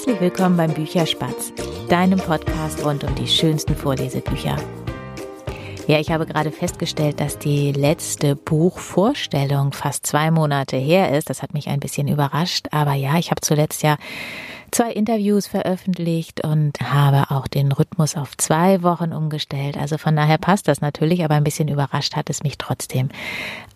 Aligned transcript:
Herzlich 0.00 0.20
willkommen 0.22 0.56
beim 0.56 0.72
Bücherspatz, 0.72 1.52
deinem 1.90 2.18
Podcast 2.18 2.82
rund 2.82 3.04
um 3.04 3.14
die 3.16 3.26
schönsten 3.26 3.76
Vorlesebücher. 3.76 4.56
Ja, 5.88 6.00
ich 6.00 6.10
habe 6.10 6.24
gerade 6.24 6.50
festgestellt, 6.52 7.20
dass 7.20 7.38
die 7.38 7.72
letzte 7.72 8.34
Buchvorstellung 8.34 9.74
fast 9.74 10.06
zwei 10.06 10.30
Monate 10.30 10.78
her 10.78 11.14
ist. 11.14 11.28
Das 11.28 11.42
hat 11.42 11.52
mich 11.52 11.68
ein 11.68 11.80
bisschen 11.80 12.08
überrascht. 12.08 12.68
Aber 12.70 12.94
ja, 12.94 13.18
ich 13.18 13.30
habe 13.30 13.42
zuletzt 13.42 13.82
ja 13.82 13.98
zwei 14.70 14.90
Interviews 14.90 15.46
veröffentlicht 15.46 16.42
und 16.42 16.80
habe 16.80 17.30
auch 17.30 17.46
den 17.46 17.70
Rhythmus 17.70 18.16
auf 18.16 18.38
zwei 18.38 18.82
Wochen 18.82 19.12
umgestellt. 19.12 19.76
Also 19.76 19.98
von 19.98 20.16
daher 20.16 20.38
passt 20.38 20.66
das 20.66 20.80
natürlich, 20.80 21.22
aber 21.26 21.34
ein 21.34 21.44
bisschen 21.44 21.68
überrascht 21.68 22.16
hat 22.16 22.30
es 22.30 22.42
mich 22.42 22.56
trotzdem. 22.56 23.10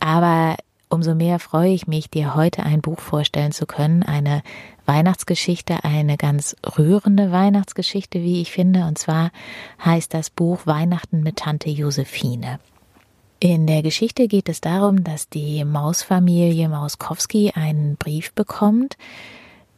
Aber 0.01 0.57
umso 0.95 1.15
mehr 1.15 1.39
freue 1.39 1.73
ich 1.73 1.87
mich, 1.87 2.09
dir 2.09 2.35
heute 2.35 2.63
ein 2.63 2.81
Buch 2.81 3.01
vorstellen 3.01 3.53
zu 3.53 3.67
können. 3.67 4.03
Eine 4.03 4.43
Weihnachtsgeschichte, 4.87 5.85
eine 5.85 6.17
ganz 6.17 6.57
rührende 6.79 7.33
Weihnachtsgeschichte, 7.33 8.23
wie 8.23 8.41
ich 8.41 8.53
finde. 8.53 8.87
Und 8.87 8.97
zwar 8.97 9.31
heißt 9.85 10.15
das 10.15 10.31
Buch 10.31 10.67
Weihnachten 10.67 11.23
mit 11.23 11.37
Tante 11.37 11.69
Josephine. 11.69 12.61
In 13.41 13.67
der 13.67 13.83
Geschichte 13.83 14.29
geht 14.29 14.49
es 14.49 14.61
darum, 14.61 15.05
dass 15.05 15.29
die 15.29 15.65
Mausfamilie 15.65 16.69
Mauskowski 16.69 17.53
einen 17.55 17.97
Brief 17.97 18.33
bekommt, 18.33 18.97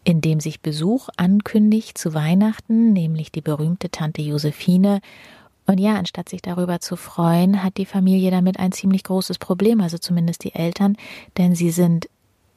in 0.04 0.20
dem 0.20 0.38
sich 0.38 0.60
Besuch 0.60 1.08
ankündigt 1.16 1.98
zu 1.98 2.14
Weihnachten, 2.14 2.92
nämlich 2.92 3.32
die 3.32 3.40
berühmte 3.40 3.90
Tante 3.90 4.22
Josephine. 4.22 5.00
Und 5.66 5.78
ja, 5.78 5.96
anstatt 5.96 6.28
sich 6.28 6.42
darüber 6.42 6.80
zu 6.80 6.96
freuen, 6.96 7.62
hat 7.62 7.76
die 7.76 7.86
Familie 7.86 8.30
damit 8.30 8.58
ein 8.58 8.72
ziemlich 8.72 9.02
großes 9.02 9.38
Problem, 9.38 9.80
also 9.80 9.98
zumindest 9.98 10.44
die 10.44 10.54
Eltern, 10.54 10.96
denn 11.36 11.54
sie 11.54 11.70
sind 11.70 12.08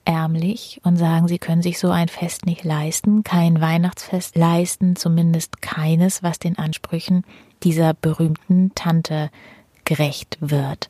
ärmlich 0.06 0.80
und 0.84 0.98
sagen, 0.98 1.28
sie 1.28 1.40
können 1.40 1.62
sich 1.62 1.78
so 1.78 1.90
ein 1.90 2.08
Fest 2.08 2.46
nicht 2.46 2.64
leisten, 2.64 3.24
kein 3.24 3.62
Weihnachtsfest 3.62 4.36
leisten, 4.38 4.96
zumindest 4.96 5.62
keines, 5.62 6.24
was 6.24 6.40
den 6.40 6.58
Ansprüchen 6.58 7.24
dieser 7.64 7.94
berühmten 7.94 8.72
Tante 8.76 9.30
gerecht 9.86 10.38
wird. 10.40 10.90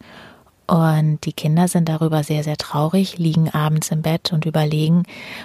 Und 0.68 1.26
die 1.26 1.34
Kinder 1.34 1.68
sind 1.68 1.90
darüber 1.90 2.24
sehr, 2.24 2.44
sehr 2.44 2.58
traurig, 2.58 3.18
liegen 3.18 3.50
abends 3.50 3.92
im 3.92 4.04
Bett 4.04 4.32
und 4.32 4.46
überlegen 4.46 5.04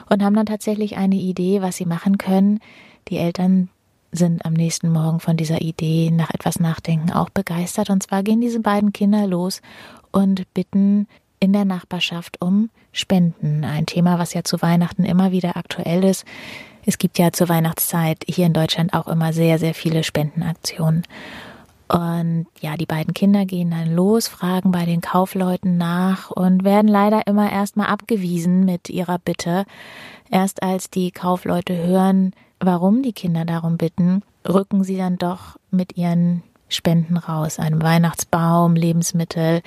und 0.08 0.22
haben 0.22 0.34
dann 0.34 0.46
tatsächlich 0.46 0.96
eine 0.96 1.16
Idee, 1.16 1.62
was 1.62 1.76
sie 1.76 1.86
machen 1.86 2.18
können. 2.18 2.60
Die 3.08 3.16
Eltern 3.16 3.70
sind 4.16 4.44
am 4.44 4.52
nächsten 4.52 4.90
Morgen 4.90 5.20
von 5.20 5.36
dieser 5.36 5.60
Idee 5.60 6.10
nach 6.10 6.30
etwas 6.30 6.60
Nachdenken 6.60 7.12
auch 7.12 7.30
begeistert. 7.30 7.90
Und 7.90 8.02
zwar 8.02 8.22
gehen 8.22 8.40
diese 8.40 8.60
beiden 8.60 8.92
Kinder 8.92 9.26
los 9.26 9.60
und 10.12 10.52
bitten 10.54 11.06
in 11.40 11.52
der 11.52 11.64
Nachbarschaft 11.64 12.40
um 12.40 12.70
Spenden. 12.92 13.64
Ein 13.64 13.86
Thema, 13.86 14.18
was 14.18 14.34
ja 14.34 14.44
zu 14.44 14.62
Weihnachten 14.62 15.04
immer 15.04 15.32
wieder 15.32 15.56
aktuell 15.56 16.04
ist. 16.04 16.24
Es 16.86 16.98
gibt 16.98 17.18
ja 17.18 17.32
zur 17.32 17.48
Weihnachtszeit 17.48 18.24
hier 18.26 18.46
in 18.46 18.52
Deutschland 18.52 18.94
auch 18.94 19.08
immer 19.08 19.32
sehr, 19.32 19.58
sehr 19.58 19.74
viele 19.74 20.04
Spendenaktionen. 20.04 21.02
Und 21.88 22.46
ja, 22.60 22.76
die 22.76 22.86
beiden 22.86 23.12
Kinder 23.14 23.44
gehen 23.44 23.70
dann 23.70 23.94
los, 23.94 24.26
fragen 24.26 24.70
bei 24.70 24.84
den 24.84 25.00
Kaufleuten 25.00 25.76
nach 25.76 26.30
und 26.30 26.64
werden 26.64 26.88
leider 26.88 27.26
immer 27.26 27.52
erstmal 27.52 27.88
abgewiesen 27.88 28.64
mit 28.64 28.88
ihrer 28.88 29.18
Bitte. 29.18 29.64
Erst 30.30 30.62
als 30.62 30.88
die 30.88 31.10
Kaufleute 31.10 31.76
hören, 31.76 32.32
warum 32.60 33.02
die 33.02 33.12
Kinder 33.12 33.44
darum 33.44 33.76
bitten, 33.76 34.22
rücken 34.48 34.84
sie 34.84 34.96
dann 34.96 35.16
doch 35.16 35.56
mit 35.70 35.96
ihren 35.96 36.42
Spenden 36.68 37.16
raus, 37.16 37.58
einem 37.58 37.82
Weihnachtsbaum, 37.82 38.74
Lebensmittel, 38.74 39.62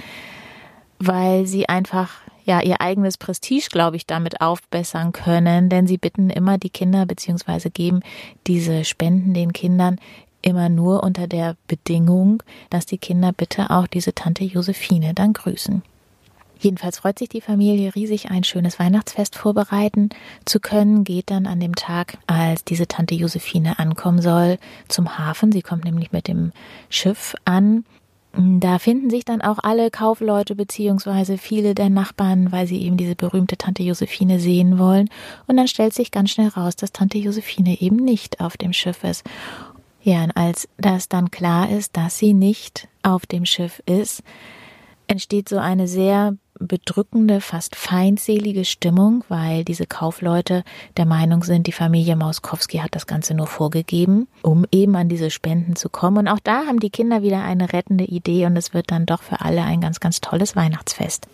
weil 0.99 1.45
sie 1.45 1.69
einfach 1.69 2.11
ja 2.43 2.61
ihr 2.61 2.81
eigenes 2.81 3.17
Prestige, 3.17 3.67
glaube 3.69 3.97
ich, 3.97 4.05
damit 4.05 4.41
aufbessern 4.41 5.11
können, 5.11 5.69
denn 5.69 5.85
sie 5.85 5.97
bitten 5.97 6.29
immer 6.29 6.57
die 6.57 6.69
Kinder 6.69 7.05
beziehungsweise 7.05 7.69
geben 7.69 8.01
diese 8.47 8.83
Spenden 8.83 9.33
den 9.33 9.53
Kindern 9.53 9.99
immer 10.41 10.69
nur 10.69 11.03
unter 11.03 11.27
der 11.27 11.57
Bedingung, 11.67 12.41
dass 12.69 12.85
die 12.85 12.97
Kinder 12.97 13.33
bitte 13.33 13.69
auch 13.69 13.87
diese 13.87 14.13
Tante 14.13 14.43
Josephine 14.43 15.13
dann 15.13 15.33
grüßen. 15.33 15.83
Jedenfalls 16.59 16.99
freut 16.99 17.19
sich 17.19 17.29
die 17.29 17.41
Familie 17.41 17.93
riesig, 17.95 18.29
ein 18.29 18.43
schönes 18.43 18.79
Weihnachtsfest 18.79 19.35
vorbereiten 19.35 20.09
zu 20.45 20.59
können, 20.59 21.03
geht 21.03 21.29
dann 21.29 21.45
an 21.45 21.59
dem 21.59 21.75
Tag, 21.75 22.17
als 22.27 22.63
diese 22.63 22.87
Tante 22.87 23.15
Josephine 23.15 23.79
ankommen 23.79 24.21
soll, 24.21 24.57
zum 24.87 25.17
Hafen. 25.17 25.51
Sie 25.51 25.61
kommt 25.61 25.85
nämlich 25.85 26.11
mit 26.11 26.27
dem 26.27 26.51
Schiff 26.89 27.35
an. 27.45 27.85
Da 28.33 28.77
finden 28.77 29.09
sich 29.09 29.25
dann 29.25 29.41
auch 29.41 29.57
alle 29.63 29.89
Kaufleute 29.89 30.53
beziehungsweise 30.53 31.39
viele 31.39 31.73
der 31.73 31.89
Nachbarn, 31.89 32.51
weil 32.51 32.67
sie 32.67 32.81
eben 32.83 32.95
diese 32.95 33.15
berühmte 33.15 33.57
Tante 33.57 33.81
Josephine 33.81 34.39
sehen 34.39 34.77
wollen. 34.77 35.09
Und 35.47 35.57
dann 35.57 35.67
stellt 35.67 35.93
sich 35.93 36.11
ganz 36.11 36.31
schnell 36.31 36.49
raus, 36.49 36.75
dass 36.75 36.91
Tante 36.91 37.17
Josephine 37.17 37.81
eben 37.81 37.95
nicht 37.95 38.39
auf 38.39 38.55
dem 38.55 38.73
Schiff 38.73 39.03
ist. 39.03 39.23
Ja, 40.03 40.23
und 40.23 40.37
als 40.37 40.69
das 40.77 41.09
dann 41.09 41.31
klar 41.31 41.69
ist, 41.69 41.97
dass 41.97 42.19
sie 42.19 42.33
nicht 42.33 42.87
auf 43.01 43.25
dem 43.25 43.45
Schiff 43.45 43.81
ist, 43.87 44.21
entsteht 45.07 45.49
so 45.49 45.57
eine 45.57 45.87
sehr 45.87 46.37
bedrückende, 46.59 47.41
fast 47.41 47.75
feindselige 47.75 48.65
Stimmung, 48.65 49.23
weil 49.29 49.63
diese 49.63 49.85
Kaufleute 49.85 50.63
der 50.97 51.05
Meinung 51.05 51.43
sind, 51.43 51.67
die 51.67 51.71
Familie 51.71 52.15
Mauskowski 52.15 52.79
hat 52.79 52.95
das 52.95 53.07
Ganze 53.07 53.33
nur 53.33 53.47
vorgegeben, 53.47 54.27
um 54.41 54.65
eben 54.71 54.95
an 54.95 55.09
diese 55.09 55.29
Spenden 55.29 55.75
zu 55.75 55.89
kommen. 55.89 56.17
Und 56.17 56.27
auch 56.27 56.39
da 56.39 56.65
haben 56.65 56.79
die 56.79 56.89
Kinder 56.89 57.21
wieder 57.21 57.43
eine 57.43 57.73
rettende 57.73 58.05
Idee 58.05 58.45
und 58.45 58.57
es 58.57 58.73
wird 58.73 58.91
dann 58.91 59.05
doch 59.05 59.23
für 59.23 59.41
alle 59.41 59.63
ein 59.63 59.81
ganz, 59.81 59.99
ganz 59.99 60.21
tolles 60.21 60.55
Weihnachtsfest. 60.55 61.27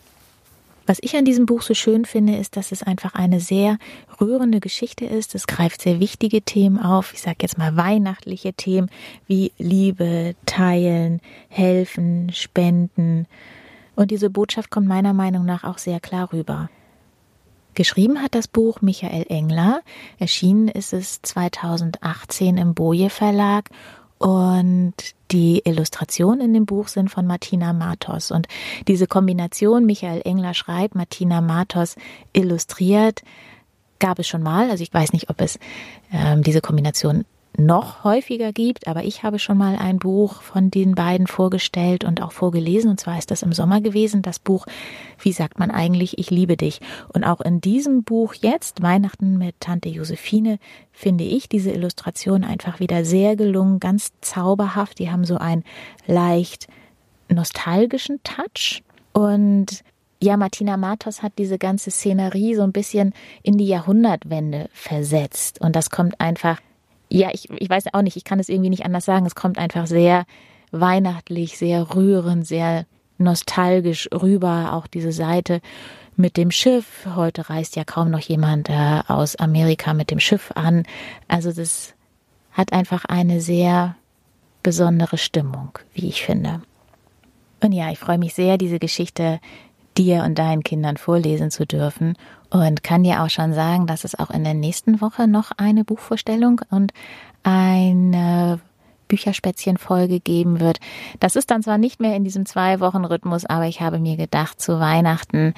Was 0.85 0.97
ich 1.01 1.15
an 1.15 1.23
diesem 1.23 1.45
Buch 1.45 1.61
so 1.61 1.73
schön 1.73 2.03
finde, 2.03 2.35
ist, 2.35 2.57
dass 2.57 2.73
es 2.73 2.83
einfach 2.83 3.13
eine 3.13 3.39
sehr 3.39 3.77
rührende 4.19 4.59
Geschichte 4.59 5.05
ist. 5.05 5.33
Es 5.33 5.47
greift 5.47 5.81
sehr 5.81 6.01
wichtige 6.01 6.41
Themen 6.41 6.77
auf. 6.77 7.13
Ich 7.13 7.21
sage 7.21 7.37
jetzt 7.41 7.57
mal 7.57 7.77
weihnachtliche 7.77 8.53
Themen 8.53 8.89
wie 9.25 9.53
Liebe, 9.57 10.35
Teilen, 10.45 11.21
Helfen, 11.47 12.31
Spenden. 12.33 13.27
Und 13.95 14.11
diese 14.11 14.29
Botschaft 14.29 14.71
kommt 14.71 14.87
meiner 14.87 15.13
Meinung 15.13 15.45
nach 15.45 15.63
auch 15.63 15.77
sehr 15.77 15.99
klar 15.99 16.31
rüber. 16.33 16.69
Geschrieben 17.75 18.21
hat 18.21 18.35
das 18.35 18.47
Buch 18.47 18.81
Michael 18.81 19.25
Engler. 19.29 19.81
Erschienen 20.19 20.67
ist 20.67 20.93
es 20.93 21.21
2018 21.23 22.57
im 22.57 22.73
Boje 22.75 23.09
Verlag 23.09 23.69
und 24.19 24.93
die 25.31 25.61
Illustrationen 25.65 26.39
in 26.41 26.53
dem 26.53 26.65
Buch 26.65 26.87
sind 26.87 27.09
von 27.09 27.25
Martina 27.25 27.73
Matos. 27.73 28.31
Und 28.31 28.47
diese 28.87 29.07
Kombination, 29.07 29.85
Michael 29.85 30.21
Engler 30.23 30.53
schreibt, 30.53 30.93
Martina 30.95 31.41
Matos 31.41 31.95
illustriert, 32.31 33.21
gab 33.99 34.19
es 34.19 34.27
schon 34.27 34.43
mal. 34.43 34.69
Also 34.69 34.83
ich 34.83 34.93
weiß 34.93 35.11
nicht, 35.13 35.29
ob 35.29 35.41
es 35.41 35.57
ähm, 36.11 36.43
diese 36.43 36.61
Kombination 36.61 37.25
noch 37.57 38.03
häufiger 38.03 38.51
gibt, 38.51 38.87
aber 38.87 39.03
ich 39.03 39.23
habe 39.23 39.37
schon 39.37 39.57
mal 39.57 39.75
ein 39.75 39.99
Buch 39.99 40.41
von 40.41 40.71
den 40.71 40.95
beiden 40.95 41.27
vorgestellt 41.27 42.03
und 42.03 42.21
auch 42.21 42.31
vorgelesen, 42.31 42.89
und 42.89 42.99
zwar 42.99 43.17
ist 43.17 43.31
das 43.31 43.43
im 43.43 43.53
Sommer 43.53 43.81
gewesen, 43.81 44.21
das 44.21 44.39
Buch, 44.39 44.65
wie 45.19 45.31
sagt 45.31 45.59
man 45.59 45.69
eigentlich, 45.69 46.17
ich 46.17 46.31
liebe 46.31 46.57
dich. 46.57 46.79
Und 47.13 47.23
auch 47.23 47.41
in 47.41 47.61
diesem 47.61 48.03
Buch 48.03 48.33
jetzt, 48.33 48.81
Weihnachten 48.81 49.37
mit 49.37 49.59
Tante 49.59 49.89
Josephine, 49.89 50.57
finde 50.91 51.23
ich 51.23 51.47
diese 51.47 51.71
Illustration 51.71 52.43
einfach 52.43 52.79
wieder 52.79 53.05
sehr 53.05 53.35
gelungen, 53.35 53.79
ganz 53.79 54.11
zauberhaft. 54.21 54.97
Die 54.99 55.11
haben 55.11 55.25
so 55.25 55.37
einen 55.37 55.63
leicht 56.07 56.67
nostalgischen 57.29 58.21
Touch 58.23 58.83
und 59.13 59.83
ja, 60.23 60.37
Martina 60.37 60.77
Matos 60.77 61.21
hat 61.21 61.33
diese 61.37 61.57
ganze 61.57 61.91
Szenerie 61.91 62.55
so 62.55 62.61
ein 62.61 62.71
bisschen 62.71 63.13
in 63.41 63.57
die 63.57 63.67
Jahrhundertwende 63.67 64.69
versetzt. 64.71 65.59
Und 65.59 65.75
das 65.75 65.89
kommt 65.89 66.21
einfach 66.21 66.61
ja, 67.13 67.29
ich, 67.31 67.47
ich 67.51 67.69
weiß 67.69 67.93
auch 67.93 68.01
nicht, 68.01 68.17
ich 68.17 68.23
kann 68.23 68.39
es 68.39 68.49
irgendwie 68.49 68.71
nicht 68.71 68.85
anders 68.85 69.05
sagen. 69.05 69.27
Es 69.27 69.35
kommt 69.35 69.59
einfach 69.59 69.85
sehr 69.85 70.25
weihnachtlich, 70.71 71.59
sehr 71.59 71.93
rührend, 71.95 72.47
sehr 72.47 72.85
nostalgisch 73.19 74.09
rüber, 74.11 74.73
auch 74.73 74.87
diese 74.87 75.11
Seite 75.11 75.61
mit 76.15 76.37
dem 76.37 76.49
Schiff. 76.49 77.07
Heute 77.15 77.51
reist 77.51 77.75
ja 77.75 77.83
kaum 77.83 78.09
noch 78.09 78.19
jemand 78.19 78.67
äh, 78.69 79.01
aus 79.07 79.35
Amerika 79.35 79.93
mit 79.93 80.09
dem 80.09 80.19
Schiff 80.19 80.51
an. 80.55 80.85
Also 81.27 81.51
das 81.51 81.93
hat 82.51 82.73
einfach 82.73 83.05
eine 83.05 83.41
sehr 83.41 83.95
besondere 84.63 85.19
Stimmung, 85.19 85.77
wie 85.93 86.07
ich 86.07 86.23
finde. 86.23 86.63
Und 87.61 87.73
ja, 87.73 87.91
ich 87.91 87.99
freue 87.99 88.17
mich 88.17 88.33
sehr, 88.33 88.57
diese 88.57 88.79
Geschichte 88.79 89.39
dir 89.99 90.23
und 90.23 90.39
deinen 90.39 90.63
Kindern 90.63 90.97
vorlesen 90.97 91.51
zu 91.51 91.67
dürfen 91.67 92.17
und 92.53 92.83
kann 92.83 93.03
dir 93.03 93.23
auch 93.23 93.29
schon 93.29 93.53
sagen, 93.53 93.87
dass 93.87 94.03
es 94.03 94.17
auch 94.17 94.29
in 94.29 94.43
der 94.43 94.53
nächsten 94.53 95.01
Woche 95.01 95.27
noch 95.27 95.51
eine 95.57 95.83
Buchvorstellung 95.83 96.61
und 96.69 96.93
eine 97.41 98.59
Bücherspätzchen-Folge 99.07 100.19
geben 100.19 100.59
wird. 100.59 100.79
Das 101.19 101.35
ist 101.35 101.49
dann 101.49 101.63
zwar 101.63 101.79
nicht 101.79 101.99
mehr 101.99 102.15
in 102.15 102.23
diesem 102.23 102.45
Zwei-Wochen-Rhythmus, 102.45 103.45
aber 103.47 103.65
ich 103.65 103.81
habe 103.81 103.99
mir 103.99 104.17
gedacht, 104.17 104.61
zu 104.61 104.79
Weihnachten 104.79 105.55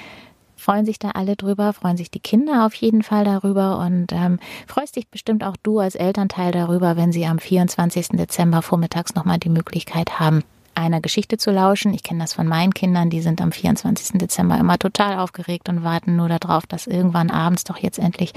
freuen 0.55 0.85
sich 0.85 0.97
da 0.97 1.11
alle 1.11 1.35
drüber, 1.35 1.73
freuen 1.73 1.97
sich 1.97 2.09
die 2.09 2.21
Kinder 2.21 2.65
auf 2.65 2.73
jeden 2.75 3.03
Fall 3.03 3.25
darüber 3.25 3.79
und 3.79 4.13
ähm, 4.13 4.39
freust 4.65 4.95
dich 4.95 5.09
bestimmt 5.09 5.43
auch 5.43 5.57
du 5.61 5.79
als 5.79 5.95
Elternteil 5.95 6.53
darüber, 6.53 6.95
wenn 6.95 7.11
sie 7.11 7.25
am 7.25 7.39
24. 7.39 8.09
Dezember 8.13 8.61
vormittags 8.61 9.15
nochmal 9.15 9.37
die 9.37 9.49
Möglichkeit 9.49 10.17
haben, 10.17 10.43
einer 10.75 11.01
Geschichte 11.01 11.37
zu 11.37 11.51
lauschen. 11.51 11.93
Ich 11.93 12.03
kenne 12.03 12.21
das 12.21 12.33
von 12.33 12.47
meinen 12.47 12.73
Kindern, 12.73 13.09
die 13.09 13.21
sind 13.21 13.41
am 13.41 13.51
24. 13.51 14.19
Dezember 14.19 14.57
immer 14.57 14.77
total 14.77 15.19
aufgeregt 15.19 15.69
und 15.69 15.83
warten 15.83 16.15
nur 16.15 16.29
darauf, 16.29 16.67
dass 16.67 16.87
irgendwann 16.87 17.31
abends 17.31 17.63
doch 17.63 17.77
jetzt 17.77 17.99
endlich 17.99 18.33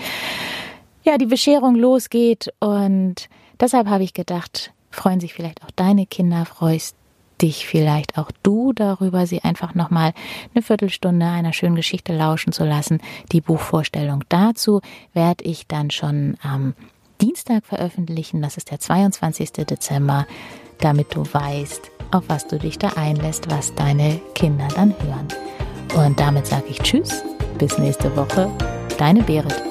ja, 1.03 1.19
die 1.19 1.27
Bescherung 1.27 1.75
losgeht. 1.75 2.53
Und 2.61 3.29
deshalb 3.61 3.89
habe 3.89 4.05
ich 4.05 4.13
gedacht, 4.13 4.73
freuen 4.91 5.21
sich 5.21 5.35
vielleicht 5.35 5.63
auch 5.65 5.71
deine 5.75 6.07
Kinder, 6.07 6.45
freust 6.45 6.97
dich 7.41 7.67
vielleicht 7.67 8.19
auch 8.19 8.31
du 8.43 8.73
darüber, 8.73 9.27
sie 9.27 9.43
einfach 9.43 9.75
nochmal 9.75 10.13
eine 10.55 10.63
Viertelstunde 10.63 11.25
einer 11.25 11.53
schönen 11.53 11.77
Geschichte 11.77 12.17
lauschen 12.17 12.53
zu 12.53 12.65
lassen. 12.65 13.01
Die 13.33 13.41
Buchvorstellung 13.41 14.25
dazu 14.29 14.81
werde 15.15 15.45
ich 15.45 15.67
dann 15.67 15.91
schon 15.91 16.37
am 16.43 16.75
Dienstag 17.21 17.65
veröffentlichen. 17.65 18.43
Das 18.43 18.57
ist 18.57 18.71
der 18.71 18.81
22. 18.81 19.53
Dezember, 19.53 20.27
damit 20.79 21.15
du 21.15 21.23
weißt, 21.33 21.91
auf 22.11 22.25
was 22.29 22.47
du 22.47 22.59
dich 22.59 22.79
da 22.79 22.89
einlässt, 22.97 23.51
was 23.51 23.75
deine 23.75 24.21
Kinder 24.35 24.69
dann 24.75 24.95
hören. 25.03 25.29
Und 25.97 26.19
damit 26.19 26.47
sage 26.47 26.67
ich 26.69 26.79
Tschüss, 26.79 27.23
bis 27.59 27.79
nächste 27.79 28.15
Woche. 28.17 28.51
Deine 28.99 29.23
Berit. 29.23 29.68